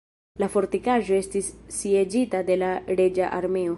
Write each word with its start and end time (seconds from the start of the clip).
La 0.43 0.47
fortikaĵo 0.53 1.19
estis 1.23 1.51
sieĝita 1.77 2.43
de 2.49 2.57
la 2.63 2.71
reĝa 3.01 3.33
armeo. 3.43 3.69